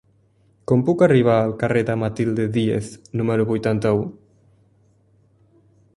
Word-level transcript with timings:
Com 0.69 0.79
puc 0.87 1.03
arribar 1.07 1.35
al 1.41 1.53
carrer 1.63 1.83
de 1.89 1.97
Matilde 2.05 2.47
Díez 2.57 2.89
número 3.21 3.45
vuitanta-u? 3.53 4.03